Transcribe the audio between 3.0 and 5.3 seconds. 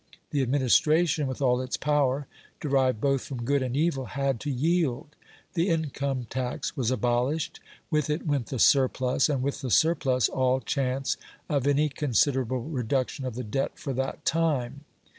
from good and evil had to yield;